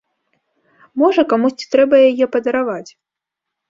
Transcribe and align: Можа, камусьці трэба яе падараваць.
Можа, 1.03 1.27
камусьці 1.35 1.71
трэба 1.77 2.03
яе 2.09 2.25
падараваць. 2.39 2.87